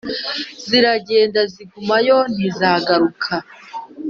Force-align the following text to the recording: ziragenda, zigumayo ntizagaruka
ziragenda, 0.69 1.39
zigumayo 1.53 2.17
ntizagaruka 2.33 3.33